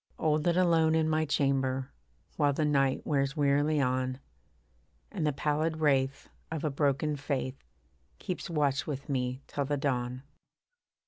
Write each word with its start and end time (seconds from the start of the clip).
Old 0.17 0.47
and 0.47 0.57
alone 0.57 0.95
in 0.95 1.07
my 1.07 1.25
chamber, 1.25 1.91
While 2.35 2.53
the 2.53 2.65
night 2.65 3.05
wears 3.05 3.37
wearily 3.37 3.79
on, 3.79 4.19
And 5.11 5.27
the 5.27 5.31
pallid 5.31 5.77
wraith 5.77 6.27
of 6.49 6.63
a 6.63 6.71
broken 6.71 7.15
faith 7.15 7.63
Keeps 8.17 8.49
watch 8.49 8.87
with 8.87 9.09
me 9.09 9.43
till 9.45 9.65
the 9.65 9.77
dawn. 9.77 10.23